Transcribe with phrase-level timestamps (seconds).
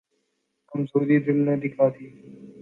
[0.69, 2.07] کمزوری دل نے دکھا دی۔